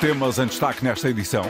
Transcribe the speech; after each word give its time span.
Temas 0.00 0.38
em 0.38 0.46
destaque 0.46 0.84
nesta 0.84 1.08
edição. 1.08 1.44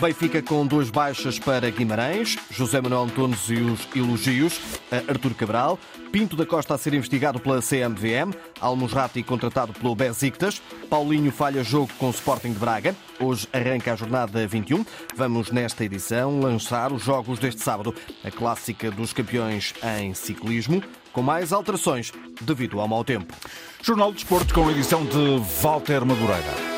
Benfica 0.00 0.42
com 0.42 0.66
duas 0.66 0.90
baixas 0.90 1.38
para 1.38 1.70
Guimarães, 1.70 2.36
José 2.50 2.80
Manuel 2.80 3.04
Antunes 3.04 3.48
e 3.48 3.54
os 3.54 3.86
elogios 3.94 4.60
a 4.92 4.96
Artur 5.10 5.34
Cabral, 5.34 5.78
Pinto 6.12 6.36
da 6.36 6.44
Costa 6.44 6.74
a 6.74 6.78
ser 6.78 6.92
investigado 6.92 7.38
pela 7.40 7.62
CMVM, 7.62 8.34
Almusrati 8.60 9.22
contratado 9.22 9.72
pelo 9.72 9.94
Besiktas, 9.94 10.60
Paulinho 10.90 11.30
falha 11.32 11.64
jogo 11.64 11.90
com 11.98 12.08
o 12.08 12.10
Sporting 12.10 12.52
de 12.52 12.58
Braga. 12.58 12.94
Hoje 13.18 13.48
arranca 13.52 13.92
a 13.92 13.96
jornada 13.96 14.46
21. 14.46 14.84
Vamos 15.14 15.50
nesta 15.50 15.84
edição 15.84 16.40
lançar 16.40 16.92
os 16.92 17.02
jogos 17.02 17.38
deste 17.38 17.62
sábado, 17.62 17.94
a 18.24 18.30
clássica 18.30 18.90
dos 18.90 19.12
campeões 19.12 19.72
em 19.98 20.12
ciclismo, 20.12 20.82
com 21.12 21.22
mais 21.22 21.52
alterações 21.52 22.12
devido 22.40 22.80
ao 22.80 22.88
mau 22.88 23.04
tempo. 23.04 23.34
Jornal 23.82 24.10
de 24.10 24.16
Desporto 24.16 24.52
com 24.52 24.68
a 24.68 24.72
edição 24.72 25.04
de 25.04 25.38
Walter 25.62 26.04
Madureira. 26.04 26.69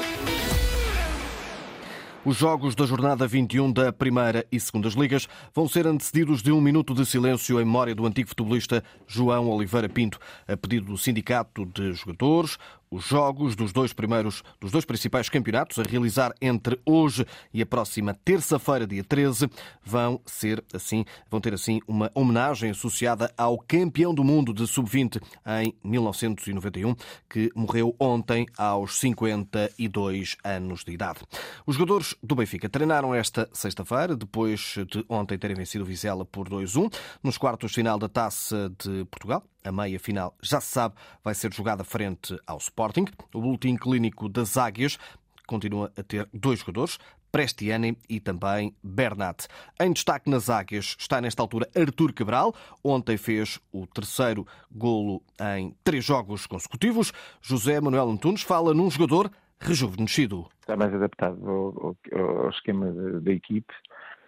Os 2.25 2.37
jogos 2.37 2.77
da 2.77 2.87
jornada 2.87 3.27
21 3.27 3.73
da 3.73 3.93
Primeira 3.93 4.47
e 4.53 4.61
Segundas 4.61 4.93
Ligas 4.93 5.29
vão 5.53 5.67
ser 5.67 5.89
antecedidos 5.89 6.41
de 6.41 6.53
um 6.53 6.61
minuto 6.61 6.95
de 6.95 7.05
silêncio 7.05 7.61
em 7.61 7.65
memória 7.65 7.97
do 7.97 8.07
antigo 8.07 8.29
futebolista 8.29 8.85
João 9.09 9.51
Oliveira 9.51 9.89
Pinto, 9.89 10.21
a 10.47 10.57
pedido 10.57 10.87
do 10.87 10.97
Sindicato 10.97 11.67
de 11.67 11.93
Jogadores, 11.93 12.59
os 12.93 13.05
jogos 13.07 13.57
dos 13.57 13.73
dois 13.73 13.95
primeiros, 13.95 14.45
dos 14.61 14.71
dois 14.71 14.85
principais 14.85 15.31
campeonatos 15.31 15.79
a 15.79 15.83
realizar 15.83 16.35
entre 16.43 16.79
hoje 16.85 17.25
e 17.53 17.63
a 17.63 17.67
próxima 17.67 18.13
terça-feira, 18.23 18.87
dia 18.87 19.03
13, 19.03 19.49
vão 19.83 20.21
ser 20.27 20.63
assim, 20.75 21.07
vão 21.31 21.41
ter 21.41 21.55
assim 21.55 21.81
uma 21.89 22.11
homenagem 22.15 22.71
associada 22.71 23.33
ao 23.37 23.57
campeão 23.57 24.15
do 24.15 24.23
mundo 24.23 24.53
de 24.53 24.67
sub-20 24.67 25.23
em 25.63 25.75
1991, 25.83 26.95
que 27.31 27.51
morreu 27.57 27.97
ontem 27.99 28.47
aos 28.59 28.99
52 28.99 30.37
anos 30.45 30.85
de 30.85 30.93
idade. 30.93 31.21
Os 31.67 31.77
jogadores 31.77 32.15
do 32.23 32.35
Benfica 32.35 32.69
treinaram 32.69 33.15
esta 33.15 33.49
sexta-feira, 33.55 34.15
depois 34.15 34.75
de 34.87 35.03
ontem 35.09 35.39
terem 35.39 35.57
vencido 35.57 35.83
o 35.83 35.87
Vizela 35.87 36.27
por 36.27 36.47
2-1, 36.47 36.93
nos 37.23 37.39
quartos 37.39 37.73
final 37.73 37.99
da 37.99 38.09
Taça 38.09 38.71
de 38.79 39.07
Portugal. 39.07 39.43
A 39.65 39.71
meia 39.71 39.99
final, 40.01 40.35
já 40.43 40.61
se 40.61 40.69
sabe, 40.69 40.97
vai 41.23 41.35
ser 41.35 41.53
jogada 41.53 41.85
frente 41.85 42.37
ao 42.47 42.59
Sporting. 42.59 43.05
O 43.33 43.41
boletim 43.41 43.77
clínico 43.77 44.29
das 44.29 44.57
Águias 44.57 44.99
continua 45.47 45.93
a 45.97 46.03
ter 46.03 46.29
dois 46.33 46.61
jogadores, 46.61 46.99
Prestiani 47.33 47.97
e 48.09 48.21
também 48.21 48.77
Bernat. 48.83 49.47
Em 49.81 49.91
destaque 49.91 50.29
nas 50.29 50.51
águias 50.51 50.97
está 50.99 51.19
nesta 51.19 51.43
altura 51.43 51.67
Artur 51.75 52.13
Cabral. 52.13 52.55
Ontem 52.85 53.17
fez 53.17 53.59
o 53.73 53.87
terceiro 53.87 54.47
golo 54.71 55.23
em 55.57 55.75
três 55.83 56.05
jogos 56.05 56.47
consecutivos. 56.47 57.13
José 57.41 57.81
Manuel 57.81 58.11
Antunes 58.11 58.43
fala 58.43 58.75
num 58.75 58.91
jogador 58.91 59.31
rejuvenescido. 59.59 60.47
Está 60.61 60.77
mais 60.77 60.93
adaptado 60.93 61.49
ao, 61.49 61.97
ao, 62.13 62.43
ao 62.45 62.51
esquema 62.51 62.93
da 62.93 63.33
equipe, 63.33 63.73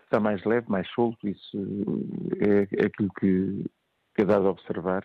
está 0.05 0.19
mais 0.19 0.43
leve, 0.45 0.71
mais 0.71 0.89
solto. 0.95 1.29
Isso 1.29 1.59
é, 2.41 2.85
é 2.85 2.87
aquilo 2.87 3.11
que, 3.21 3.67
que 4.15 4.23
é 4.23 4.25
dado 4.25 4.47
a 4.47 4.51
observar 4.51 5.05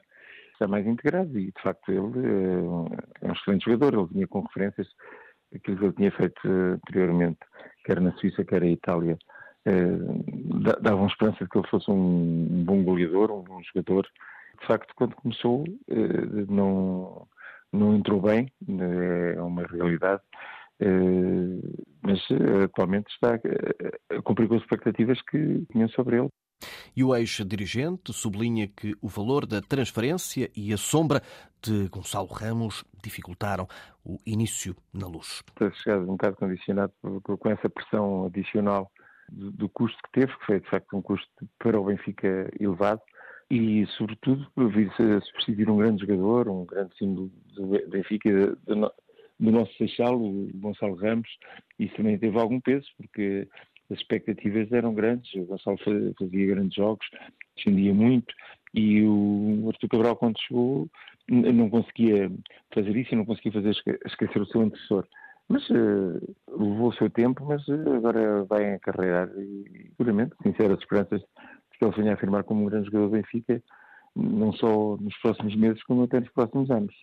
está 0.59 0.67
mais 0.67 0.85
integrado 0.85 1.39
e, 1.39 1.45
de 1.45 1.61
facto, 1.63 1.89
ele 1.89 2.27
é, 2.27 3.25
é 3.25 3.29
um 3.29 3.33
excelente 3.33 3.65
jogador. 3.65 3.93
Ele 3.93 4.13
vinha 4.13 4.27
com 4.27 4.41
referências 4.41 4.87
aquilo 5.55 5.77
que 5.77 5.85
ele 5.85 5.93
tinha 5.93 6.11
feito 6.11 6.39
anteriormente, 6.47 7.39
quer 7.85 7.99
na 8.01 8.11
Suíça, 8.13 8.43
quer 8.43 8.61
na 8.61 8.67
Itália. 8.67 9.17
Eh, 9.65 9.97
davam 10.81 11.07
esperança 11.07 11.43
de 11.43 11.49
que 11.49 11.57
ele 11.57 11.67
fosse 11.67 11.89
um 11.89 12.63
bom 12.65 12.83
goleador, 12.83 13.31
um 13.31 13.43
bom 13.43 13.61
jogador. 13.63 14.05
De 14.59 14.67
facto, 14.67 14.93
quando 14.95 15.15
começou, 15.15 15.63
eh, 15.89 16.45
não, 16.49 17.27
não 17.71 17.95
entrou 17.95 18.21
bem, 18.21 18.51
é 19.35 19.41
uma 19.41 19.63
realidade. 19.63 20.21
mas 22.01 22.19
atualmente 22.63 23.11
está 23.11 23.35
a 23.35 24.21
cumprir 24.21 24.47
com 24.47 24.55
as 24.55 24.61
expectativas 24.61 25.21
que 25.23 25.65
tinham 25.71 25.89
sobre 25.89 26.17
ele. 26.19 26.29
E 26.95 27.03
o 27.03 27.15
ex-dirigente 27.15 28.13
sublinha 28.13 28.67
que 28.67 28.95
o 29.01 29.07
valor 29.07 29.45
da 29.45 29.61
transferência 29.61 30.49
e 30.55 30.73
a 30.73 30.77
sombra 30.77 31.21
de 31.61 31.87
Gonçalo 31.89 32.27
Ramos 32.27 32.83
dificultaram 33.03 33.67
o 34.03 34.17
início 34.25 34.75
na 34.93 35.07
luz. 35.07 35.43
Está 35.49 35.71
chegado 35.71 36.03
um 36.03 36.17
bocado 36.17 36.35
condicionado 36.35 36.93
com 37.01 37.49
essa 37.49 37.69
pressão 37.69 38.25
adicional 38.25 38.91
do 39.31 39.69
custo 39.69 39.97
que 40.03 40.21
teve, 40.21 40.37
que 40.37 40.45
foi 40.45 40.59
de 40.59 40.69
facto 40.69 40.95
um 40.95 41.01
custo 41.01 41.29
para 41.59 41.79
o 41.79 41.85
Benfica 41.85 42.49
elevado, 42.59 43.01
e 43.49 43.85
sobretudo 43.97 44.47
vir-se 44.55 45.21
substituir 45.21 45.69
um 45.69 45.77
grande 45.77 46.01
jogador, 46.01 46.47
um 46.49 46.65
grande 46.65 46.95
símbolo 46.97 47.31
do 47.55 47.67
Benfica, 47.89 48.55
do, 48.65 48.91
nosso 49.39 49.73
Seixal, 49.77 50.21
o 50.21 50.49
Gonçalo 50.55 50.95
Ramos, 50.95 51.29
isso 51.79 51.95
também 51.95 52.17
teve 52.17 52.37
algum 52.37 52.59
peso, 52.59 52.87
porque 52.97 53.47
as 53.91 53.97
expectativas 53.97 54.71
eram 54.71 54.93
grandes, 54.93 55.33
o 55.35 55.45
Gonçalo 55.45 55.77
fazia 55.77 56.47
grandes 56.47 56.75
jogos, 56.75 57.05
descendia 57.55 57.93
muito, 57.93 58.33
e 58.73 59.03
o 59.03 59.65
Artur 59.67 59.89
Cabral, 59.89 60.15
quando 60.15 60.39
chegou, 60.39 60.87
não 61.27 61.69
conseguia 61.69 62.31
fazer 62.73 62.95
isso 62.95 63.13
e 63.13 63.17
não 63.17 63.25
conseguia 63.25 63.51
fazer 63.51 63.75
esquecer 64.05 64.41
o 64.41 64.45
seu 64.45 64.61
antecessor. 64.61 65.07
Mas 65.47 65.67
uh, 65.69 66.35
levou 66.47 66.89
o 66.89 66.93
seu 66.93 67.09
tempo, 67.09 67.43
mas 67.45 67.67
uh, 67.67 67.93
agora 67.95 68.43
vai 68.45 68.75
encarreirar 68.75 69.29
e, 69.39 69.89
seguramente, 69.97 70.35
sinceras 70.43 70.77
esperanças 70.77 71.23
que 71.79 71.85
ele 71.85 71.95
venha 71.95 72.11
a 72.11 72.13
afirmar 72.13 72.43
como 72.43 72.61
um 72.61 72.65
grande 72.65 72.85
jogador 72.85 73.07
do 73.07 73.11
Benfica 73.13 73.63
não 74.21 74.51
só 74.53 74.97
nos 74.97 75.15
próximos 75.17 75.55
meses, 75.55 75.83
como 75.83 76.03
até 76.03 76.19
nos 76.19 76.29
próximos 76.29 76.69
anos. 76.69 76.93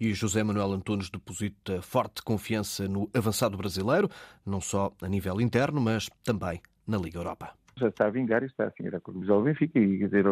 E 0.00 0.12
José 0.14 0.42
Manuel 0.42 0.72
Antunes 0.72 1.10
deposita 1.10 1.80
forte 1.82 2.22
confiança 2.22 2.88
no 2.88 3.08
avançado 3.14 3.56
brasileiro, 3.56 4.08
não 4.44 4.60
só 4.60 4.92
a 5.02 5.08
nível 5.08 5.40
interno, 5.40 5.80
mas 5.80 6.08
também 6.24 6.60
na 6.86 6.98
Liga 6.98 7.18
Europa. 7.18 7.52
Já 7.78 7.88
está 7.88 8.06
a 8.06 8.10
vingar 8.10 8.42
e 8.42 8.46
está 8.46 8.64
a 8.64 8.72
vingar 8.78 9.00
com 9.00 9.12
o 9.12 9.20
Visual 9.20 9.42
Benfica 9.42 9.78
e 9.78 9.98
quer 9.98 10.06
dizer, 10.06 10.24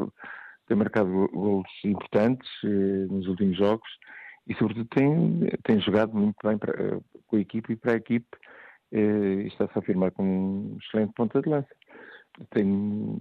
tem 0.66 0.76
marcado 0.76 1.28
gols 1.32 1.68
importantes 1.84 2.48
eh, 2.64 3.06
nos 3.10 3.26
últimos 3.26 3.56
jogos 3.56 3.88
e 4.46 4.54
sobretudo 4.54 4.88
tem, 4.88 5.50
tem 5.62 5.80
jogado 5.80 6.14
muito 6.14 6.36
bem 6.42 6.56
para, 6.56 6.72
eh, 6.72 7.00
com 7.26 7.36
a 7.36 7.40
equipe 7.40 7.72
e 7.72 7.76
para 7.76 7.92
a 7.92 7.96
equipe 7.96 8.36
eh, 8.92 9.42
e 9.44 9.46
está-se 9.48 9.72
a 9.74 9.78
afirmar 9.78 10.10
como 10.12 10.28
um 10.28 10.78
excelente 10.78 11.12
ponta 11.14 11.40
de 11.42 11.48
lança. 11.48 11.68
Tenho, 12.50 13.18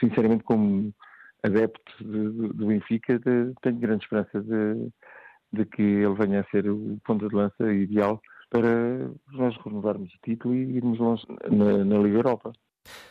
sinceramente, 0.00 0.44
como 0.44 0.92
adepto 1.44 2.04
de, 2.04 2.52
do 2.52 2.66
Benfica, 2.66 3.18
de, 3.18 3.52
tenho 3.62 3.76
grande 3.76 4.04
esperança 4.04 4.40
de, 4.40 4.90
de, 5.52 5.64
que 5.66 5.82
ele 5.82 6.14
venha 6.14 6.40
a 6.40 6.50
ser 6.50 6.68
o 6.68 6.98
ponto 7.04 7.28
de 7.28 7.34
lança 7.34 7.72
ideal 7.72 8.20
para 8.50 9.10
nós 9.32 9.56
renovarmos 9.64 10.12
o 10.12 10.18
título 10.24 10.54
e 10.54 10.76
irmos 10.76 10.98
longe 10.98 11.24
na, 11.50 11.84
na 11.84 11.98
Liga 11.98 12.18
Europa. 12.18 12.52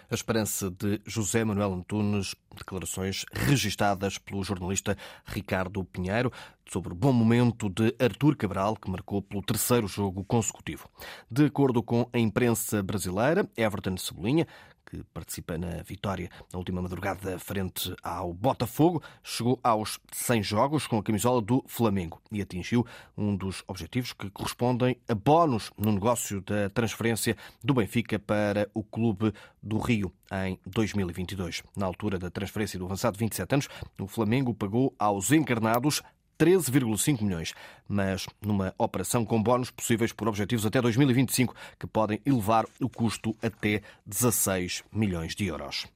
A 0.09 0.15
esperança 0.15 0.71
de 0.71 1.01
José 1.05 1.43
Manuel 1.43 1.73
Antunes, 1.73 2.33
declarações 2.55 3.25
registadas 3.31 4.17
pelo 4.17 4.43
jornalista 4.43 4.97
Ricardo 5.25 5.83
Pinheiro 5.83 6.31
sobre 6.67 6.93
o 6.93 6.95
bom 6.95 7.13
momento 7.13 7.69
de 7.69 7.93
Artur 7.99 8.35
Cabral, 8.35 8.75
que 8.75 8.89
marcou 8.89 9.21
pelo 9.21 9.43
terceiro 9.43 9.87
jogo 9.87 10.23
consecutivo. 10.23 10.89
De 11.29 11.45
acordo 11.45 11.83
com 11.83 12.09
a 12.11 12.17
imprensa 12.17 12.81
brasileira, 12.81 13.47
Everton 13.55 13.97
Cebolinha, 13.97 14.47
que 14.89 15.03
participa 15.13 15.57
na 15.57 15.83
vitória 15.83 16.29
na 16.51 16.57
última 16.57 16.81
madrugada 16.81 17.37
frente 17.37 17.93
ao 18.01 18.33
Botafogo, 18.33 19.03
chegou 19.21 19.59
aos 19.61 19.99
100 20.13 20.43
jogos 20.43 20.87
com 20.87 20.97
a 20.97 21.03
camisola 21.03 21.41
do 21.41 21.61
Flamengo 21.67 22.21
e 22.31 22.41
atingiu 22.41 22.85
um 23.17 23.35
dos 23.35 23.63
objetivos 23.67 24.13
que 24.13 24.29
correspondem 24.29 24.97
a 25.09 25.13
bónus 25.13 25.71
no 25.77 25.91
negócio 25.91 26.39
da 26.41 26.69
transferência 26.69 27.35
do 27.61 27.73
Benfica 27.73 28.17
para 28.17 28.69
o 28.73 28.81
Clube 28.81 29.33
do 29.61 29.77
Rio 29.77 30.11
em 30.31 30.57
2022. 30.65 31.63
Na 31.75 31.85
altura 31.85 32.17
da 32.17 32.29
transferência 32.29 32.79
do 32.79 32.85
avançado 32.85 33.17
de 33.17 33.19
27 33.19 33.53
anos, 33.53 33.69
o 33.99 34.07
Flamengo 34.07 34.53
pagou 34.53 34.93
aos 34.97 35.31
encarnados 35.31 36.01
13,5 36.37 37.21
milhões, 37.21 37.53
mas 37.87 38.27
numa 38.41 38.73
operação 38.77 39.25
com 39.25 39.41
bónus 39.41 39.71
possíveis 39.71 40.13
por 40.13 40.27
objetivos 40.27 40.65
até 40.65 40.81
2025, 40.81 41.55
que 41.79 41.87
podem 41.87 42.21
elevar 42.25 42.65
o 42.79 42.89
custo 42.89 43.35
até 43.41 43.81
16 44.05 44.83
milhões 44.91 45.35
de 45.35 45.45
euros. 45.45 45.87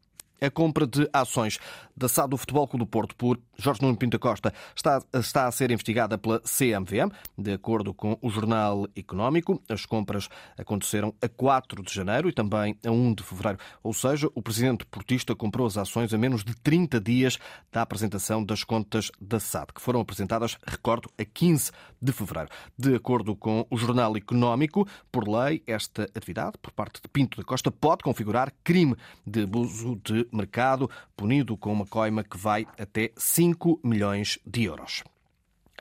A 0.44 0.50
compra 0.50 0.88
de 0.88 1.08
ações 1.14 1.60
da 1.96 2.10
SAD 2.10 2.32
do 2.32 2.38
Futebol 2.38 2.68
Clube 2.68 2.84
do 2.84 2.90
Porto 2.90 3.16
por 3.16 3.40
Jorge 3.60 3.84
Nuno 3.84 3.96
Pinto 3.96 4.18
Costa 4.18 4.52
está, 4.76 5.00
está 5.14 5.46
a 5.46 5.52
ser 5.52 5.70
investigada 5.70 6.18
pela 6.18 6.40
CMVM. 6.40 7.12
De 7.38 7.54
acordo 7.54 7.94
com 7.94 8.18
o 8.20 8.28
Jornal 8.28 8.88
Económico, 8.96 9.62
as 9.70 9.86
compras 9.86 10.30
aconteceram 10.58 11.14
a 11.22 11.30
4 11.30 11.84
de 11.84 11.94
janeiro 11.94 12.28
e 12.28 12.34
também 12.34 12.76
a 12.84 12.90
1 12.90 13.14
de 13.14 13.22
fevereiro. 13.22 13.60
Ou 13.84 13.94
seja, 13.94 14.28
o 14.34 14.42
presidente 14.42 14.84
portista 14.86 15.36
comprou 15.36 15.68
as 15.68 15.78
ações 15.78 16.12
a 16.12 16.18
menos 16.18 16.44
de 16.44 16.56
30 16.56 17.00
dias 17.00 17.38
da 17.72 17.84
apresentação 17.84 18.44
das 18.44 18.64
contas 18.64 19.12
da 19.22 19.40
SAD, 19.40 19.74
que 19.76 19.82
foram 19.82 20.00
apresentadas, 20.02 20.58
recordo, 20.66 21.08
a 21.20 21.24
15 21.24 21.72
de 22.02 22.12
fevereiro. 22.12 22.50
De 22.76 22.96
acordo 22.96 23.36
com 23.36 23.68
o 23.70 23.78
Jornal 23.78 24.18
Económico, 24.18 24.88
por 25.12 25.28
lei, 25.28 25.62
esta 25.68 26.10
atividade, 26.16 26.58
por 26.60 26.72
parte 26.72 27.00
de 27.00 27.08
Pinto 27.08 27.38
da 27.38 27.44
Costa, 27.44 27.70
pode 27.70 28.02
configurar 28.02 28.52
crime 28.64 28.96
de 29.24 29.44
abuso 29.44 30.02
de 30.04 30.31
mercado, 30.32 30.90
punido 31.16 31.58
com 31.58 31.72
uma 31.72 31.86
coima 31.86 32.24
que 32.24 32.38
vai 32.38 32.68
até 32.78 33.12
5 33.16 33.80
milhões 33.84 34.40
de 34.46 34.64
euros. 34.64 35.04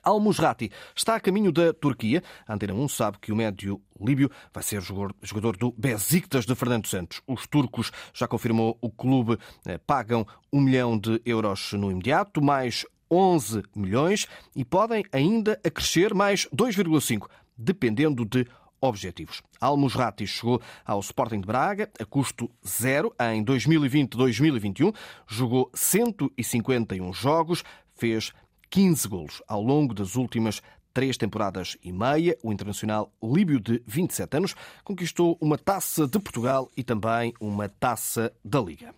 Al-Musrati 0.02 0.70
está 0.94 1.16
a 1.16 1.20
caminho 1.20 1.52
da 1.52 1.72
Turquia. 1.72 2.22
A 2.46 2.54
Antena 2.54 2.74
1 2.74 2.88
sabe 2.88 3.18
que 3.20 3.32
o 3.32 3.36
médio 3.36 3.80
líbio 4.00 4.30
vai 4.52 4.62
ser 4.62 4.80
jogador 4.80 5.56
do 5.56 5.72
Besiktas 5.72 6.46
de 6.46 6.54
Fernando 6.54 6.86
Santos. 6.86 7.20
Os 7.26 7.46
turcos, 7.46 7.92
já 8.14 8.26
confirmou 8.26 8.78
o 8.80 8.90
clube, 8.90 9.38
eh, 9.66 9.78
pagam 9.78 10.26
um 10.52 10.60
milhão 10.60 10.98
de 10.98 11.20
euros 11.24 11.72
no 11.74 11.90
imediato, 11.90 12.40
mais 12.40 12.86
11 13.10 13.62
milhões 13.74 14.26
e 14.54 14.64
podem 14.64 15.04
ainda 15.12 15.60
acrescer 15.64 16.14
mais 16.14 16.46
2,5, 16.54 17.28
dependendo 17.56 18.24
de 18.24 18.46
objetivos. 18.80 19.42
Al-Musrati 19.60 20.26
chegou 20.26 20.60
ao 20.84 21.00
Sporting 21.00 21.40
de 21.40 21.46
Braga 21.46 21.90
a 21.98 22.04
custo 22.04 22.50
zero 22.66 23.14
em 23.20 23.44
2020-2021, 23.44 24.94
jogou 25.26 25.70
151 25.74 27.12
jogos, 27.12 27.62
fez 27.94 28.32
15 28.70 29.08
golos 29.08 29.42
ao 29.46 29.62
longo 29.62 29.92
das 29.92 30.16
últimas 30.16 30.62
três 30.92 31.16
temporadas 31.16 31.76
e 31.82 31.92
meia. 31.92 32.36
O 32.42 32.52
internacional 32.52 33.12
líbio 33.22 33.60
de 33.60 33.82
27 33.86 34.36
anos 34.36 34.54
conquistou 34.84 35.36
uma 35.40 35.58
taça 35.58 36.06
de 36.06 36.18
Portugal 36.18 36.70
e 36.76 36.82
também 36.82 37.32
uma 37.40 37.68
taça 37.68 38.32
da 38.44 38.60
Liga. 38.60 38.94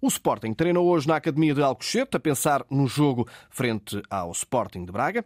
O 0.00 0.08
Sporting 0.08 0.52
treinou 0.52 0.88
hoje 0.88 1.06
na 1.06 1.16
Academia 1.16 1.54
de 1.54 1.62
Alcochete 1.62 2.16
a 2.16 2.20
pensar 2.20 2.64
no 2.68 2.88
jogo 2.88 3.28
frente 3.48 4.02
ao 4.10 4.32
Sporting 4.32 4.84
de 4.84 4.90
Braga. 4.92 5.24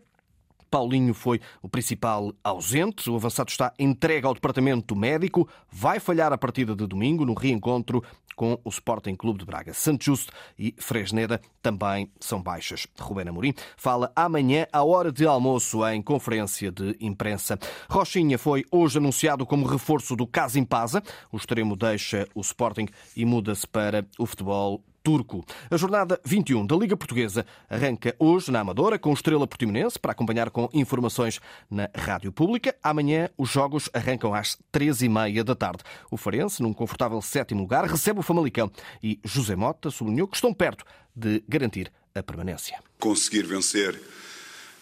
Paulinho 0.71 1.15
foi 1.15 1.41
o 1.63 1.69
principal 1.69 2.33
ausente. 2.43 3.09
O 3.11 3.17
avançado 3.17 3.51
está 3.51 3.73
entregue 3.79 4.27
ao 4.27 4.35
departamento 4.35 4.95
médico. 4.95 5.49
Vai 5.71 6.01
falhar 6.01 6.33
a 6.33 6.39
partida 6.39 6.75
de 6.75 6.87
domingo 6.87 7.25
no 7.25 7.35
reencontro 7.35 8.03
com 8.37 8.61
o 8.63 8.69
Sporting 8.69 9.17
Clube 9.17 9.41
de 9.41 9.47
Braga. 9.47 9.73
Santo 9.73 10.05
Justo 10.05 10.33
e 10.59 10.75
Fresneda 10.79 11.41
também 11.63 12.13
são 12.21 12.41
baixas. 12.41 12.87
Rubén 13.01 13.29
Amorim 13.29 13.55
fala 13.77 14.13
amanhã 14.15 14.67
à 14.73 14.85
hora 14.85 15.11
de 15.11 15.27
almoço 15.27 15.85
em 15.89 16.03
conferência 16.03 16.71
de 16.71 16.95
imprensa. 17.01 17.59
Rochinha 17.89 18.39
foi 18.39 18.65
hoje 18.71 18.99
anunciado 18.99 19.47
como 19.47 19.67
reforço 19.67 20.15
do 20.15 20.27
Casimpasa. 20.27 21.03
O 21.33 21.39
extremo 21.39 21.75
deixa 21.75 22.29
o 22.35 22.43
Sporting 22.43 22.87
e 23.17 23.25
muda-se 23.25 23.67
para 23.67 24.07
o 24.19 24.27
futebol 24.27 24.83
turco. 25.07 25.45
A 25.71 25.77
jornada 25.77 26.21
21 26.25 26.67
da 26.67 26.75
Liga 26.75 26.97
Portuguesa 26.97 27.47
arranca 27.71 28.13
hoje 28.19 28.51
na 28.51 28.59
Amadora 28.59 28.99
com 28.99 29.13
Estrela 29.13 29.47
Portimonense 29.47 30.01
para 30.01 30.11
acompanhar 30.11 30.51
com 30.51 30.69
informações 30.75 31.39
na 31.71 31.89
Rádio 31.95 32.33
Pública. 32.33 32.75
Amanhã 32.83 33.31
os 33.39 33.49
jogos 33.49 33.89
arrancam 33.95 34.35
às 34.35 34.59
três 34.73 35.03
e 35.03 35.09
meia 35.09 35.45
da 35.45 35.55
tarde. 35.55 35.85
O 36.11 36.17
Farense, 36.17 36.61
num 36.61 36.73
confortável 36.73 37.23
sétimo 37.23 37.61
lugar, 37.61 37.85
recebe 37.85 38.19
o 38.19 38.23
Famalicão 38.23 38.69
e 39.01 39.21
José 39.25 39.55
Mota 39.55 39.93
sublinhou 39.93 40.27
que 40.27 40.35
estão 40.35 40.53
perto 40.53 40.85
de 41.15 41.41
garantir 41.49 41.93
a 42.13 42.21
permanência. 42.21 42.77
Conseguir 42.99 43.47
vencer 43.47 43.97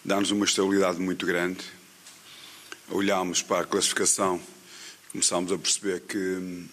dá-nos 0.02 0.30
uma 0.30 0.46
estabilidade 0.46 0.98
muito 1.00 1.26
grande. 1.26 1.60
Olhámos 2.88 3.42
para 3.42 3.64
a 3.64 3.66
classificação, 3.66 4.40
começámos 5.12 5.52
a 5.52 5.58
perceber 5.58 6.00
que 6.00 6.16
hum, 6.16 6.66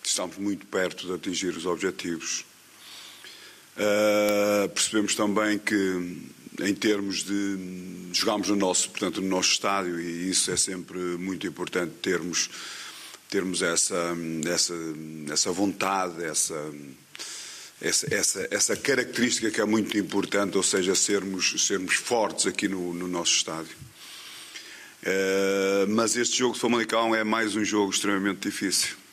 estamos 0.00 0.38
muito 0.38 0.64
perto 0.66 1.08
de 1.08 1.12
atingir 1.12 1.56
os 1.56 1.66
objetivos 1.66 2.44
Uh, 3.76 4.68
percebemos 4.68 5.16
também 5.16 5.58
que, 5.58 5.74
em 6.60 6.74
termos 6.74 7.24
de. 7.24 8.10
jogámos 8.12 8.48
no 8.48 8.56
nosso, 8.56 8.88
portanto, 8.90 9.20
no 9.20 9.28
nosso 9.28 9.50
estádio 9.50 10.00
e 10.00 10.30
isso 10.30 10.50
é 10.52 10.56
sempre 10.56 10.98
muito 10.98 11.44
importante 11.46 11.92
termos, 12.00 12.48
termos 13.28 13.62
essa, 13.62 14.16
essa, 14.46 14.74
essa 15.28 15.50
vontade, 15.50 16.22
essa, 16.24 16.72
essa, 17.80 18.14
essa, 18.14 18.48
essa 18.48 18.76
característica 18.76 19.50
que 19.50 19.60
é 19.60 19.64
muito 19.64 19.98
importante, 19.98 20.56
ou 20.56 20.62
seja, 20.62 20.94
sermos, 20.94 21.66
sermos 21.66 21.96
fortes 21.96 22.46
aqui 22.46 22.68
no, 22.68 22.94
no 22.94 23.08
nosso 23.08 23.32
estádio. 23.32 23.76
Uh, 25.02 25.88
mas 25.88 26.16
este 26.16 26.38
jogo 26.38 26.54
de 26.54 26.60
Famalicão 26.60 27.12
é 27.12 27.24
mais 27.24 27.56
um 27.56 27.64
jogo 27.64 27.90
extremamente 27.90 28.48
difícil. 28.48 29.03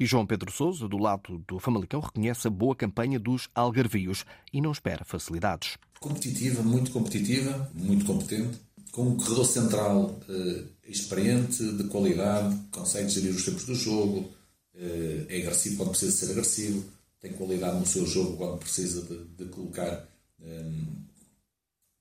E 0.00 0.06
João 0.06 0.26
Pedro 0.26 0.50
Sousa, 0.50 0.88
do 0.88 0.96
lado 0.96 1.44
do 1.46 1.58
Famalicão, 1.58 2.00
reconhece 2.00 2.48
a 2.48 2.50
boa 2.50 2.74
campanha 2.74 3.20
dos 3.20 3.50
algarvios 3.54 4.24
e 4.50 4.58
não 4.58 4.72
espera 4.72 5.04
facilidades. 5.04 5.76
Competitiva, 6.00 6.62
muito 6.62 6.90
competitiva, 6.90 7.70
muito 7.74 8.06
competente, 8.06 8.58
com 8.92 9.02
um 9.02 9.16
corredor 9.18 9.44
central 9.44 10.18
eh, 10.26 10.64
experiente, 10.88 11.62
de 11.74 11.84
qualidade, 11.84 12.56
consegue 12.70 13.10
gerir 13.10 13.34
os 13.34 13.44
tempos 13.44 13.66
do 13.66 13.74
jogo, 13.74 14.32
eh, 14.74 15.26
é 15.28 15.42
agressivo 15.42 15.76
quando 15.76 15.90
precisa 15.90 16.12
ser 16.12 16.32
agressivo, 16.32 16.82
tem 17.20 17.34
qualidade 17.34 17.78
no 17.78 17.86
seu 17.86 18.06
jogo 18.06 18.38
quando 18.38 18.56
precisa 18.56 19.02
de, 19.02 19.24
de 19.36 19.50
colocar, 19.50 20.08
eh, 20.42 20.70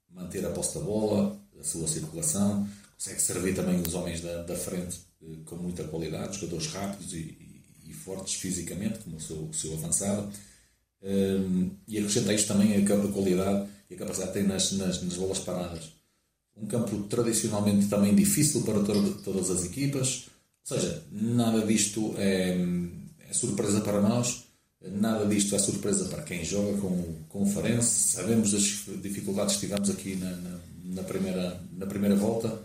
manter 0.10 0.46
a 0.46 0.52
posse 0.52 0.80
da 0.80 0.86
bola, 0.86 1.38
a 1.60 1.64
sua 1.66 1.86
circulação, 1.86 2.66
consegue 2.96 3.22
servir 3.22 3.54
também 3.54 3.82
os 3.82 3.94
homens 3.94 4.22
da, 4.22 4.44
da 4.44 4.56
frente 4.56 5.02
eh, 5.22 5.36
com 5.44 5.58
muita 5.58 5.84
qualidade, 5.84 6.40
jogadores 6.40 6.68
rápidos 6.68 7.14
e, 7.14 7.49
e 7.90 7.94
fortes 7.94 8.36
fisicamente, 8.36 9.00
como 9.00 9.18
o 9.18 9.20
seu, 9.20 9.38
o 9.38 9.54
seu 9.54 9.74
avançado. 9.74 10.32
Um, 11.02 11.72
e 11.88 11.98
acrescenta 11.98 12.34
isto 12.34 12.48
também 12.48 12.76
a, 12.76 13.12
qualidade 13.12 13.70
e 13.90 13.96
a 13.96 13.98
capacidade 13.98 14.34
que 14.34 14.40
tem 14.40 14.48
nas, 14.48 14.72
nas, 14.74 15.02
nas 15.02 15.14
bolas 15.16 15.40
paradas. 15.40 15.94
Um 16.56 16.68
campo 16.68 17.04
tradicionalmente 17.04 17.88
também 17.88 18.14
difícil 18.14 18.62
para 18.64 18.80
todas 19.24 19.50
as 19.50 19.66
equipas, 19.66 20.28
ou 20.70 20.78
seja, 20.78 21.04
nada 21.12 21.66
disto 21.66 22.14
é, 22.18 22.58
é, 23.28 23.34
surpresa 23.34 23.80
para 23.80 24.02
nós, 24.02 24.44
nada 24.82 25.26
disto 25.26 25.56
é 25.56 25.60
surpresa 25.60 26.06
para 26.10 26.24
quem 26.24 26.44
joga 26.44 26.78
com, 26.80 27.16
com 27.30 27.44
o 27.44 27.46
Farense. 27.46 28.14
Sabemos 28.14 28.52
das 28.52 28.62
dificuldades 29.02 29.56
que 29.56 29.62
tivemos 29.62 29.90
aqui 29.90 30.16
na, 30.18 30.32
na, 30.32 30.60
na 30.84 31.04
primeira, 31.04 31.62
na 31.72 31.86
primeira 31.86 32.16
volta 32.16 32.62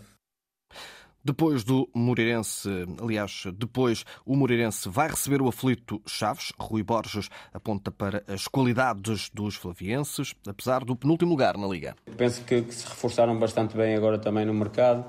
depois 1.25 1.65
do 1.65 1.89
Moreirense, 1.95 2.69
aliás, 3.01 3.45
depois 3.57 4.05
o 4.27 4.37
Moreirense 4.37 4.91
vai 4.91 5.09
receber 5.09 5.41
o 5.41 5.49
aflito 5.49 6.03
Chaves. 6.07 6.53
Rui 6.59 6.83
Borges 6.83 7.31
aponta 7.53 7.91
para 7.91 8.23
as 8.29 8.47
qualidades 8.47 9.31
dos 9.33 9.55
flavienses, 9.55 10.35
apesar 10.47 10.85
do 10.85 10.95
penúltimo 10.95 11.31
lugar 11.31 11.57
na 11.57 11.67
Liga. 11.67 11.97
Penso 12.17 12.45
que, 12.45 12.61
que 12.61 12.75
se 12.75 12.87
reforçaram 12.87 13.39
bastante 13.39 13.75
bem 13.75 13.95
agora 13.95 14.19
também 14.19 14.45
no 14.45 14.53
mercado. 14.53 15.07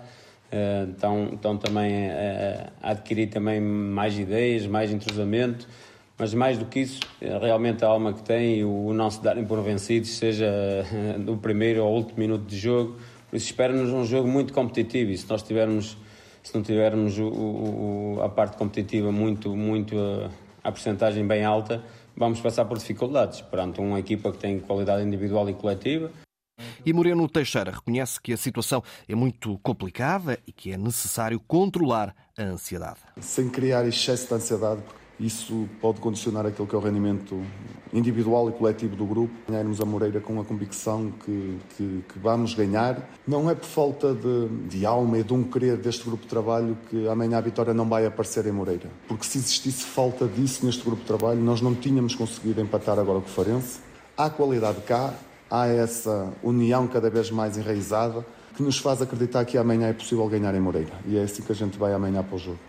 Estão, 0.89 1.33
estão 1.33 1.57
também 1.57 2.07
uh, 2.07 2.71
a 2.81 2.91
adquirir 2.91 3.27
também 3.27 3.59
mais 3.59 4.17
ideias, 4.17 4.65
mais 4.65 4.91
entrosamento, 4.91 5.67
mas 6.17 6.33
mais 6.33 6.57
do 6.57 6.65
que 6.65 6.79
isso, 6.79 7.01
realmente 7.19 7.83
a 7.83 7.89
alma 7.89 8.13
que 8.13 8.23
tem 8.23 8.59
e 8.59 8.63
o 8.63 8.93
não 8.93 9.11
se 9.11 9.21
darem 9.21 9.43
por 9.43 9.61
vencidos, 9.61 10.11
seja 10.11 10.49
do 11.19 11.35
primeiro 11.35 11.83
ou 11.83 11.93
último 11.93 12.19
minuto 12.19 12.45
de 12.45 12.57
jogo. 12.57 12.95
Por 13.29 13.35
isso 13.35 13.47
espera-nos 13.47 13.91
um 13.91 14.05
jogo 14.05 14.29
muito 14.29 14.53
competitivo 14.53 15.11
e 15.11 15.17
se 15.17 15.29
nós 15.29 15.43
tivermos 15.43 15.97
se 16.45 16.53
não 16.53 16.61
tivermos 16.61 17.17
o, 17.17 17.27
o, 17.27 18.21
a 18.21 18.29
parte 18.29 18.55
competitiva 18.55 19.11
muito, 19.11 19.55
muito 19.55 19.97
a, 19.97 20.69
a 20.69 20.71
percentagem 20.71 21.25
bem 21.25 21.43
alta, 21.43 21.83
vamos 22.15 22.39
passar 22.39 22.65
por 22.65 22.77
dificuldades 22.77 23.41
perante 23.41 23.81
uma 23.81 23.99
equipa 23.99 24.31
que 24.31 24.37
tem 24.37 24.59
qualidade 24.59 25.03
individual 25.03 25.49
e 25.49 25.53
coletiva. 25.55 26.11
E 26.85 26.93
Moreno 26.93 27.27
Teixeira 27.27 27.71
reconhece 27.71 28.21
que 28.21 28.31
a 28.31 28.37
situação 28.37 28.83
é 29.09 29.15
muito 29.15 29.59
complicada 29.63 30.39
e 30.45 30.51
que 30.51 30.71
é 30.71 30.77
necessário 30.77 31.39
controlar 31.39 32.15
a 32.37 32.43
ansiedade. 32.43 32.99
Sem 33.19 33.49
criar 33.49 33.85
excesso 33.87 34.27
de 34.27 34.35
ansiedade, 34.35 34.81
isso 35.19 35.67
pode 35.79 36.01
condicionar 36.01 36.45
aquilo 36.45 36.67
que 36.67 36.75
é 36.75 36.77
o 36.77 36.81
rendimento 36.81 37.41
individual 37.93 38.49
e 38.49 38.51
coletivo 38.51 38.95
do 38.95 39.05
grupo. 39.05 39.33
Ganharmos 39.47 39.79
a 39.79 39.85
Moreira 39.85 40.19
com 40.19 40.39
a 40.41 40.43
convicção 40.43 41.11
que, 41.23 41.57
que, 41.75 42.03
que 42.09 42.19
vamos 42.19 42.53
ganhar. 42.53 43.09
Não 43.25 43.49
é 43.49 43.55
por 43.55 43.65
falta 43.65 44.13
de, 44.13 44.47
de, 44.67 44.85
alma 44.85 45.17
e 45.19 45.23
de 45.23 45.33
um 45.33 45.43
querer 45.43 45.77
deste 45.77 46.03
grupo 46.03 46.23
de 46.23 46.29
trabalho 46.29 46.77
que 46.89 47.07
amanhã 47.07 47.37
a 47.37 47.41
vitória 47.41 47.73
não 47.73 47.87
vai 47.87 48.05
aparecer 48.05 48.45
em 48.45 48.51
Moreira. 48.51 48.89
Porque 49.07 49.25
se 49.25 49.37
existisse 49.37 49.85
falta 49.85 50.27
disso 50.27 50.65
neste 50.65 50.83
grupo 50.83 51.01
de 51.01 51.07
trabalho, 51.07 51.39
nós 51.39 51.61
não 51.61 51.73
tínhamos 51.73 52.15
conseguido 52.15 52.59
empatar 52.61 52.99
agora 52.99 53.19
com 53.21 53.27
o 53.27 53.29
Farense. 53.29 53.79
Há 54.17 54.29
qualidade 54.29 54.81
cá, 54.81 55.13
há 55.49 55.67
essa 55.67 56.33
união 56.43 56.87
cada 56.87 57.09
vez 57.09 57.31
mais 57.31 57.57
enraizada 57.57 58.25
que 58.55 58.63
nos 58.63 58.77
faz 58.77 59.01
acreditar 59.01 59.43
que 59.45 59.57
amanhã 59.57 59.87
é 59.87 59.93
possível 59.93 60.27
ganhar 60.27 60.53
em 60.55 60.59
Moreira. 60.59 60.93
E 61.05 61.17
é 61.17 61.23
assim 61.23 61.41
que 61.41 61.51
a 61.51 61.55
gente 61.55 61.77
vai 61.77 61.93
amanhã 61.93 62.23
para 62.23 62.35
o 62.35 62.39
jogo. 62.39 62.59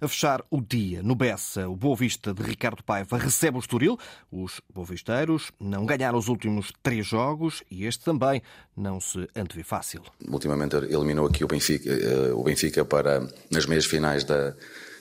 A 0.00 0.06
fechar 0.06 0.44
o 0.48 0.60
dia, 0.60 1.02
no 1.02 1.16
Bessa, 1.16 1.68
o 1.68 1.74
Boa 1.74 1.96
Vista 1.96 2.32
de 2.32 2.40
Ricardo 2.40 2.84
Paiva 2.84 3.18
recebe 3.18 3.56
o 3.56 3.60
Estoril. 3.60 3.98
Os 4.30 4.60
boavisteiros 4.72 5.50
não 5.58 5.84
ganharam 5.84 6.16
os 6.16 6.28
últimos 6.28 6.72
três 6.84 7.04
jogos 7.04 7.64
e 7.68 7.84
este 7.84 8.04
também 8.04 8.40
não 8.76 9.00
se 9.00 9.28
antevê 9.34 9.64
fácil. 9.64 10.02
Ultimamente 10.28 10.76
eliminou 10.76 11.26
aqui 11.26 11.42
o 11.42 11.48
Benfica, 11.48 11.90
eh, 11.90 12.32
o 12.32 12.44
Benfica 12.44 12.84
para 12.84 13.28
nas 13.50 13.66
meias 13.66 13.86
finais 13.86 14.22
da, 14.22 14.54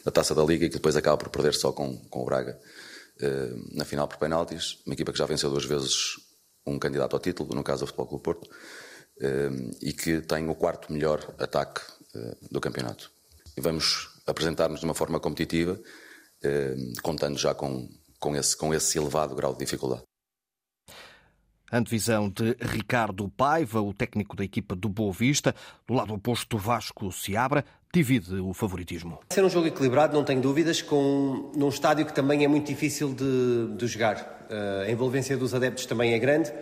da 0.04 0.10
Taça 0.12 0.34
da 0.34 0.44
Liga 0.44 0.66
e 0.66 0.70
que 0.70 0.78
depois 0.78 0.96
acaba 0.96 1.16
por 1.16 1.30
perder 1.30 1.54
só 1.54 1.72
com, 1.72 1.96
com 2.10 2.24
o 2.24 2.26
Braga 2.26 2.60
eh, 3.22 3.54
na 3.74 3.86
final 3.86 4.08
por 4.08 4.18
penaltis. 4.18 4.80
Uma 4.84 4.96
equipa 4.96 5.12
que 5.12 5.20
já 5.20 5.28
venceu 5.28 5.52
duas 5.52 5.66
vezes 5.66 6.16
um 6.66 6.80
candidato 6.80 7.16
ao 7.16 7.20
título, 7.20 7.54
no 7.54 7.64
caso 7.64 7.82
do 7.82 7.88
Futebol 7.88 8.08
Clube 8.08 8.24
Porto, 8.24 8.50
eh, 9.22 9.52
e 9.80 9.94
que 9.94 10.22
tem 10.22 10.50
o 10.50 10.56
quarto 10.56 10.92
melhor 10.92 11.36
ataque 11.38 11.82
do 12.50 12.60
campeonato. 12.60 13.12
E 13.56 13.62
vamos 13.62 14.17
apresentarmos 14.28 14.82
de 14.82 14.86
uma 14.86 14.94
forma 14.94 15.20
competitiva, 15.20 15.80
eh, 16.44 16.76
contando 17.02 17.38
já 17.38 17.56
com, 17.56 17.88
com, 18.20 18.36
esse, 18.36 18.56
com 18.56 18.74
esse 18.74 18.98
elevado 18.98 19.34
grau 19.34 19.54
de 19.54 19.60
dificuldade. 19.60 20.04
A 21.70 21.80
divisão 21.82 22.30
de 22.30 22.56
Ricardo 22.62 23.28
Paiva, 23.30 23.82
o 23.82 23.94
técnico 23.94 24.38
da 24.38 24.44
equipa 24.44 24.74
do 24.74 24.88
Boa 24.88 25.12
Vista, 25.12 25.54
do 25.86 25.94
lado 25.94 26.14
oposto 26.14 26.58
Vasco 26.58 27.12
Seabra, 27.12 27.66
divide 27.94 28.36
o 28.36 28.54
favoritismo. 28.54 29.20
Vai 29.30 29.36
ser 29.36 29.44
um 29.44 29.50
jogo 29.50 29.68
equilibrado, 29.68 30.14
não 30.14 30.24
tenho 30.24 30.42
dúvidas, 30.42 30.82
com, 30.82 31.52
num 31.56 31.70
estádio 31.70 32.06
que 32.06 32.14
também 32.14 32.46
é 32.46 32.48
muito 32.48 32.68
difícil 32.68 33.14
de, 33.14 33.76
de 33.76 33.88
jogar. 33.88 34.48
Uh, 34.50 34.88
a 34.88 34.92
envolvência 34.92 35.36
dos 35.36 35.54
adeptos 35.54 35.86
também 35.86 36.14
é 36.14 36.20
grande, 36.20 36.54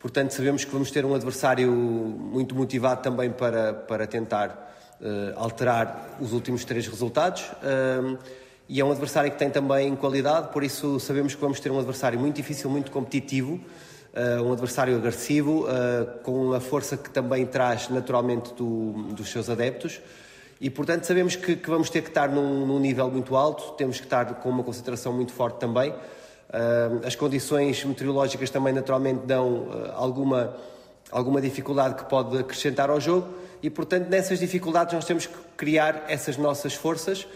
portanto 0.00 0.32
sabemos 0.32 0.64
que 0.64 0.72
vamos 0.72 0.90
ter 0.90 1.04
um 1.04 1.14
adversário 1.14 1.70
muito 1.70 2.54
motivado 2.54 3.00
também 3.00 3.30
para, 3.30 3.74
para 3.74 4.08
tentar 4.08 4.48
uh, 4.48 4.81
alterar 5.36 6.16
os 6.20 6.32
últimos 6.32 6.64
três 6.64 6.86
resultados. 6.86 7.42
Uh, 7.42 8.18
e 8.68 8.80
é 8.80 8.84
um 8.84 8.90
adversário 8.90 9.30
que 9.30 9.38
tem 9.38 9.50
também 9.50 9.94
qualidade, 9.96 10.52
por 10.52 10.64
isso 10.64 10.98
sabemos 10.98 11.34
que 11.34 11.40
vamos 11.40 11.60
ter 11.60 11.70
um 11.70 11.78
adversário 11.78 12.18
muito 12.18 12.36
difícil, 12.36 12.70
muito 12.70 12.90
competitivo. 12.90 13.60
Uh, 14.14 14.42
um 14.42 14.52
adversário 14.52 14.94
agressivo, 14.96 15.64
uh, 15.64 16.20
com 16.22 16.52
a 16.52 16.60
força 16.60 16.98
que 16.98 17.08
também 17.08 17.46
traz 17.46 17.88
naturalmente 17.88 18.52
do, 18.52 18.92
dos 19.14 19.30
seus 19.30 19.48
adeptos. 19.48 20.02
E, 20.60 20.68
portanto, 20.68 21.04
sabemos 21.04 21.34
que, 21.34 21.56
que 21.56 21.68
vamos 21.68 21.88
ter 21.88 22.02
que 22.02 22.08
estar 22.08 22.28
num, 22.28 22.66
num, 22.66 22.78
nível 22.78 23.10
muito 23.10 23.34
alto, 23.34 23.72
temos 23.72 23.98
que 23.98 24.04
estar 24.04 24.34
com 24.34 24.50
uma 24.50 24.62
concentração 24.62 25.14
muito 25.14 25.32
forte 25.32 25.58
também. 25.58 25.90
Uh, 25.92 27.06
as 27.06 27.16
condições 27.16 27.82
meteorológicas 27.84 28.50
também, 28.50 28.74
naturalmente, 28.74 29.26
dão 29.26 29.66
alguma, 29.94 30.56
alguma 31.12 31.40
dificuldade 31.40 31.94
que 31.94 32.04
pode 32.04 32.38
acrescentar 32.38 32.90
ao 32.90 33.00
jogo. 33.00 33.28
E, 33.62 33.70
portanto, 33.70 34.08
nessas 34.08 34.40
dificuldades, 34.40 34.94
nós 34.94 35.04
temos 35.04 35.26
que 35.26 35.36
criar 35.56 36.04
essas 36.08 36.36
nossas 36.36 36.74
forças 36.74 37.28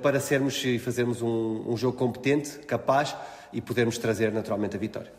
para 0.00 0.18
sermos 0.18 0.64
e 0.64 0.78
fazermos 0.78 1.20
um, 1.20 1.64
um 1.68 1.76
jogo 1.76 1.98
competente, 1.98 2.60
capaz 2.60 3.14
e 3.52 3.60
podermos 3.60 3.98
trazer 3.98 4.32
naturalmente 4.32 4.74
a 4.74 4.78
vitória. 4.78 5.12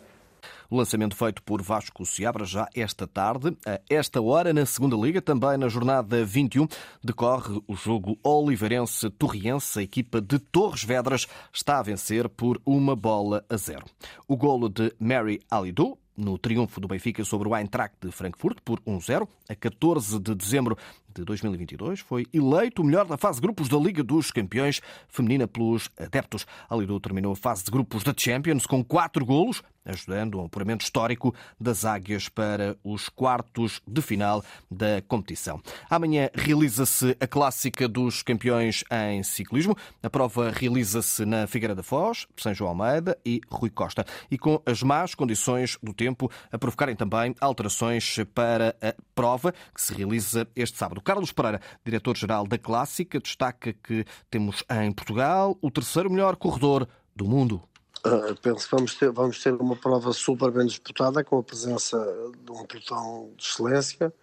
O 0.70 0.76
lançamento 0.76 1.16
feito 1.16 1.42
por 1.44 1.62
Vasco 1.62 2.06
Seabra 2.06 2.44
já 2.44 2.68
esta 2.76 3.08
tarde. 3.08 3.56
A 3.66 3.80
esta 3.90 4.22
hora, 4.22 4.54
na 4.54 4.66
segunda 4.66 4.98
Liga, 4.98 5.22
também 5.22 5.58
na 5.58 5.70
jornada 5.70 6.26
21, 6.26 6.68
decorre 7.02 7.62
o 7.66 7.74
jogo 7.74 8.18
Oliveirense-Torriense. 8.22 9.80
A 9.80 9.84
equipa 9.84 10.20
de 10.20 10.40
Torres 10.40 10.84
Vedras 10.84 11.26
está 11.54 11.80
a 11.80 11.84
vencer 11.84 12.28
por 12.28 12.62
uma 12.66 12.98
bola 12.98 13.46
a 13.50 13.56
zero. 13.56 13.86
O 14.28 14.36
golo 14.36 14.68
de 14.68 14.94
Mary 15.00 15.40
Alidou 15.50 15.98
no 16.18 16.38
triunfo 16.38 16.82
do 16.82 16.88
Benfica 16.88 17.24
sobre 17.24 17.48
o 17.48 17.56
Eintracht 17.56 17.96
de 18.02 18.12
Frankfurt 18.12 18.60
por 18.64 18.82
1-0, 18.82 19.28
a 19.50 19.56
14 19.56 20.20
de 20.20 20.36
dezembro 20.36 20.78
de 21.18 21.26
2022, 21.26 22.00
foi 22.00 22.26
eleito 22.34 22.82
o 22.82 22.86
melhor 22.86 23.06
da 23.06 23.18
fase 23.18 23.38
de 23.38 23.42
grupos 23.42 23.68
da 23.68 23.78
Liga 23.78 24.04
dos 24.04 24.32
Campeões 24.32 24.82
feminina 25.08 25.48
pelos 25.48 25.90
adeptos. 26.00 26.46
A 26.70 27.00
terminou 27.00 27.34
a 27.34 27.36
fase 27.36 27.64
de 27.64 27.72
grupos 27.72 28.04
da 28.04 28.14
Champions 28.16 28.66
com 28.66 28.84
quatro 28.84 29.26
golos, 29.26 29.62
ajudando 29.88 30.38
a 30.38 30.44
um 30.44 30.46
apuramento 30.46 30.84
histórico 30.84 31.34
das 31.60 31.86
Águias 31.86 32.30
para 32.30 32.78
os 32.84 33.10
quartos 33.10 33.82
de 33.88 34.02
final 34.02 34.44
da 34.70 35.02
competição. 35.08 35.62
Amanhã 35.90 36.30
realiza-se 36.34 37.16
a 37.20 37.28
clássica 37.28 37.88
dos 37.88 38.22
campeões 38.22 38.84
em 38.92 39.24
ciclismo. 39.24 39.76
A 40.04 40.10
prova 40.10 40.52
realiza-se 40.52 41.26
na 41.26 41.48
Figueira 41.48 41.74
da 41.74 41.84
Foz, 41.84 42.28
São 42.36 42.54
João 42.54 42.72
Almeida 42.72 43.18
e 43.26 43.42
Rui 43.50 43.70
Costa. 43.70 44.06
E 44.30 44.38
com 44.38 44.62
as 44.66 44.84
más 44.84 45.16
condições 45.16 45.78
do 45.82 45.94
tempo 45.94 46.30
a 46.52 46.58
provocarem 46.58 46.96
também 46.96 47.34
alterações 47.40 48.18
para 48.34 48.76
a 48.82 48.94
prova 49.16 49.54
que 49.74 49.82
se 49.82 49.94
realiza 49.94 50.48
este 50.56 50.78
sábado. 50.78 51.02
Carlos 51.08 51.32
Pereira, 51.32 51.62
diretor-geral 51.86 52.46
da 52.46 52.58
Clássica, 52.58 53.18
destaca 53.18 53.72
que 53.72 54.04
temos 54.30 54.62
em 54.70 54.92
Portugal 54.92 55.58
o 55.62 55.72
terceiro 55.72 56.10
melhor 56.10 56.36
corredor 56.36 56.86
do 57.16 57.24
mundo. 57.24 57.64
Uh, 58.06 58.36
penso 58.42 58.68
que 58.68 58.76
vamos 58.76 58.94
ter, 58.96 59.10
vamos 59.10 59.42
ter 59.42 59.54
uma 59.54 59.78
prova 59.78 60.12
super 60.12 60.52
bem 60.52 60.66
disputada, 60.66 61.24
com 61.24 61.38
a 61.38 61.44
presença 61.44 61.98
de 62.44 62.52
um 62.52 62.66
pelotão 62.66 63.32
de 63.38 63.46
excelência, 63.46 64.14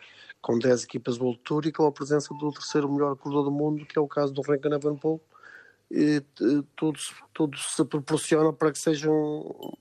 com 0.42 0.58
10 0.58 0.84
equipas 0.84 1.16
do 1.16 1.34
Tour 1.38 1.64
e 1.64 1.72
com 1.72 1.86
a 1.86 1.90
presença 1.90 2.34
do 2.34 2.52
terceiro 2.52 2.92
melhor 2.92 3.16
corredor 3.16 3.44
do 3.44 3.50
mundo, 3.50 3.86
que 3.86 3.98
é 3.98 4.02
o 4.02 4.06
caso 4.06 4.34
do 4.34 4.42
Frank 4.42 4.66
Evenepoel. 4.66 5.22
E 5.90 6.22
tudo, 6.76 7.00
tudo 7.32 7.56
se 7.56 7.82
proporciona 7.86 8.52
para 8.52 8.70
que 8.70 8.78
seja 8.78 9.10
um, 9.10 9.72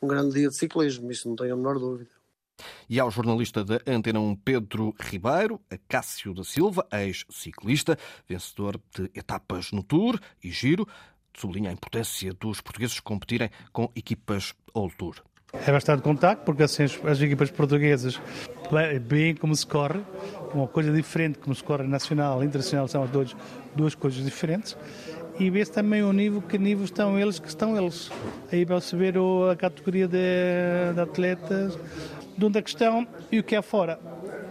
um 0.00 0.08
grande 0.08 0.36
dia 0.36 0.48
de 0.48 0.56
ciclismo, 0.56 1.12
isso 1.12 1.28
não 1.28 1.36
tenho 1.36 1.52
a 1.52 1.56
menor 1.56 1.78
dúvida. 1.78 2.15
E 2.88 3.00
ao 3.00 3.10
jornalista 3.10 3.64
da 3.64 3.80
Antena 3.86 4.20
1 4.20 4.36
Pedro 4.36 4.94
Ribeiro, 5.00 5.60
a 5.70 5.76
Cássio 5.88 6.32
da 6.32 6.44
Silva, 6.44 6.86
ex-ciclista, 6.92 7.98
vencedor 8.28 8.80
de 8.94 9.10
etapas 9.14 9.72
no 9.72 9.82
Tour 9.82 10.18
e 10.42 10.50
Giro, 10.50 10.86
sublinha 11.36 11.70
a 11.70 11.72
importância 11.72 12.32
dos 12.32 12.60
portugueses 12.60 13.00
competirem 13.00 13.50
com 13.72 13.90
equipas 13.94 14.54
All 14.74 14.90
Tour. 14.90 15.22
É 15.52 15.72
bastante 15.72 16.02
contacto, 16.02 16.44
porque 16.44 16.64
assim 16.64 16.84
as, 16.84 17.20
equipas 17.20 17.50
portuguesas 17.50 18.20
bem 19.02 19.34
como 19.34 19.54
se 19.54 19.66
corre, 19.66 20.00
uma 20.52 20.66
coisa 20.66 20.92
diferente 20.92 21.38
como 21.38 21.54
se 21.54 21.62
corre 21.62 21.84
nacional 21.84 22.42
e 22.42 22.46
internacional, 22.46 22.88
são 22.88 23.02
as 23.04 23.10
duas, 23.10 23.36
duas 23.74 23.94
coisas 23.94 24.22
diferentes. 24.24 24.76
E 25.38 25.50
vê-se 25.50 25.70
também 25.70 26.02
o 26.02 26.12
nível, 26.12 26.40
que 26.40 26.58
nível 26.58 26.84
estão 26.84 27.18
eles, 27.18 27.38
que 27.38 27.48
estão 27.48 27.76
eles. 27.76 28.10
Aí 28.50 28.64
vai-se 28.64 28.96
ver 28.96 29.16
a 29.50 29.54
categoria 29.54 30.08
de, 30.08 30.94
de 30.94 31.00
atletas, 31.00 31.78
de 32.36 32.44
onde 32.44 32.58
a 32.58 32.62
questão 32.62 33.06
e 33.30 33.38
o 33.38 33.44
que 33.44 33.56
é 33.56 33.62
fora. 33.62 33.98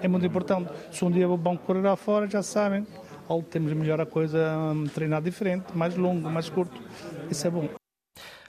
É 0.02 0.08
muito 0.08 0.26
importante. 0.26 0.72
Se 0.92 1.04
um 1.06 1.12
dia 1.12 1.28
vão 1.28 1.58
correr 1.58 1.82
lá 1.82 1.96
fora, 1.96 2.30
já 2.30 2.44
sabem, 2.44 2.86
ou 3.28 3.42
temos 3.42 3.74
melhor 3.74 4.00
a 4.00 4.06
coisa, 4.06 4.58
um, 4.58 4.86
treinar 4.86 5.22
diferente, 5.22 5.76
mais 5.76 5.96
longo, 5.96 6.30
mais 6.30 6.50
curto. 6.50 6.82
Isso 7.30 7.48
é 7.48 7.50
bom. 7.50 7.70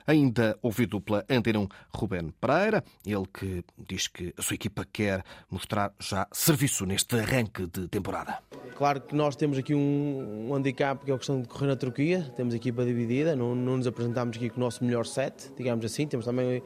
Ainda 0.07 0.57
ouvido 0.63 1.01
pela 1.01 1.25
Antena 1.29 1.59
1 1.59 1.69
Ruben 1.93 2.33
Pereira, 2.41 2.85
ele 3.05 3.25
que 3.33 3.65
diz 3.77 4.07
que 4.07 4.33
a 4.39 4.43
sua 4.43 4.55
equipa 4.55 4.87
quer 4.91 5.25
mostrar 5.51 5.93
já 5.99 6.29
serviço 6.31 6.87
neste 6.87 7.17
arranque 7.17 7.67
de 7.67 7.89
temporada. 7.89 8.39
Claro 8.77 9.01
que 9.01 9.17
nós 9.17 9.35
temos 9.35 9.59
aqui 9.59 9.75
um, 9.75 10.49
um 10.49 10.55
handicap 10.55 11.05
que 11.05 11.11
é 11.11 11.15
a 11.15 11.19
questão 11.19 11.43
de 11.43 11.49
correr 11.49 11.67
na 11.67 11.75
Turquia, 11.75 12.23
temos 12.37 12.55
a 12.55 12.57
equipa 12.57 12.85
dividida, 12.85 13.35
não, 13.35 13.53
não 13.57 13.79
nos 13.79 13.87
apresentamos 13.89 14.37
aqui 14.37 14.49
com 14.49 14.59
o 14.59 14.61
nosso 14.61 14.85
melhor 14.85 15.07
set, 15.07 15.51
digamos 15.57 15.85
assim, 15.85 16.07
temos 16.07 16.25
também 16.25 16.63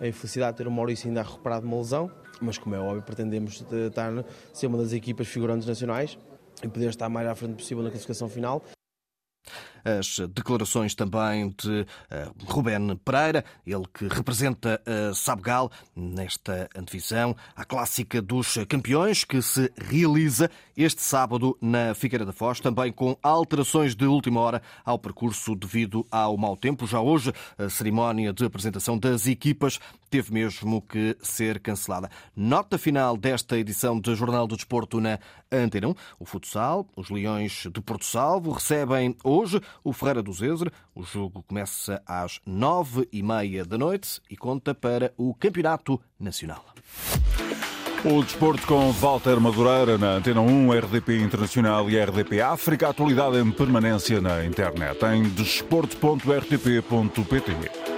a 0.00 0.06
infelicidade 0.06 0.52
de 0.52 0.58
ter 0.58 0.68
o 0.68 0.70
Maurício 0.70 1.08
ainda 1.08 1.22
recuperado 1.22 1.66
uma 1.66 1.76
lesão, 1.76 2.10
mas 2.40 2.58
como 2.58 2.74
é 2.74 2.78
óbvio, 2.78 3.02
pretendemos 3.02 3.64
estar, 3.70 4.24
ser 4.52 4.66
uma 4.66 4.78
das 4.78 4.92
equipas 4.92 5.26
figurantes 5.28 5.66
nacionais 5.66 6.18
e 6.62 6.68
poder 6.68 6.88
estar 6.88 7.08
mais 7.08 7.28
à 7.28 7.34
frente 7.34 7.54
possível 7.54 7.82
na 7.82 7.90
classificação 7.90 8.28
final 8.28 8.62
as 9.84 10.18
declarações 10.30 10.94
também 10.94 11.54
de 11.62 11.82
uh, 11.82 11.86
Ruben 12.46 12.96
Pereira, 13.04 13.44
ele 13.66 13.84
que 13.92 14.08
representa 14.08 14.80
uh, 14.86 15.14
Sabgal 15.14 15.70
nesta 15.94 16.68
antevisão 16.74 17.36
à 17.54 17.64
clássica 17.64 18.20
dos 18.22 18.56
campeões 18.68 19.24
que 19.24 19.42
se 19.42 19.70
realiza 19.76 20.50
este 20.76 21.02
sábado 21.02 21.56
na 21.60 21.94
Figueira 21.94 22.24
da 22.24 22.32
Foz, 22.32 22.60
também 22.60 22.90
com 22.90 23.16
alterações 23.22 23.94
de 23.94 24.06
última 24.06 24.40
hora 24.40 24.62
ao 24.84 24.98
percurso 24.98 25.54
devido 25.54 26.06
ao 26.10 26.36
mau 26.36 26.56
tempo. 26.56 26.86
Já 26.86 27.00
hoje 27.00 27.32
a 27.58 27.68
cerimónia 27.68 28.32
de 28.32 28.44
apresentação 28.44 28.98
das 28.98 29.26
equipas 29.26 29.78
teve 30.10 30.32
mesmo 30.32 30.80
que 30.80 31.16
ser 31.20 31.60
cancelada. 31.60 32.10
Nota 32.36 32.78
final 32.78 33.16
desta 33.16 33.58
edição 33.58 33.98
do 33.98 34.14
Jornal 34.14 34.46
do 34.46 34.56
Desporto 34.56 35.00
na 35.00 35.18
Antena 35.50 35.88
1. 35.88 35.94
O 36.20 36.24
futsal, 36.24 36.86
os 36.96 37.10
Leões 37.10 37.66
de 37.72 37.80
Porto 37.80 38.04
Salvo 38.04 38.52
recebem 38.52 39.16
hoje 39.22 39.60
o 39.82 39.92
Ferreira 39.92 40.22
do 40.22 40.32
Zezer. 40.32 40.70
O 40.94 41.02
jogo 41.02 41.42
começa 41.42 42.00
às 42.06 42.40
nove 42.46 43.08
e 43.12 43.22
meia 43.22 43.64
da 43.64 43.78
noite 43.78 44.20
e 44.30 44.36
conta 44.36 44.74
para 44.74 45.12
o 45.16 45.34
Campeonato 45.34 46.00
Nacional. 46.18 46.64
O 48.04 48.22
desporto 48.22 48.66
com 48.66 48.92
Walter 48.92 49.40
Madureira 49.40 49.96
na 49.96 50.16
Antena 50.16 50.42
1, 50.42 50.72
RDP 50.72 51.22
Internacional 51.22 51.88
e 51.88 51.98
RDP 51.98 52.42
África. 52.42 52.90
Atualidade 52.90 53.38
em 53.38 53.50
permanência 53.50 54.20
na 54.20 54.44
internet 54.44 55.02
em 55.06 55.22
desporto.rtp.pt. 55.30 57.93